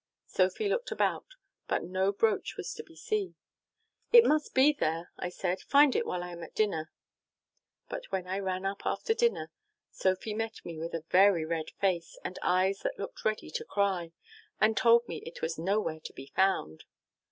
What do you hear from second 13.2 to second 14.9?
ready to cry, and